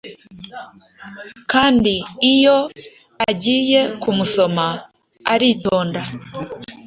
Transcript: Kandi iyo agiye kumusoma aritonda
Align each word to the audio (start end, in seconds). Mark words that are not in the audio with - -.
Kandi 1.51 1.93
iyo 2.33 2.57
agiye 3.29 3.81
kumusoma 4.01 4.65
aritonda 5.33 6.01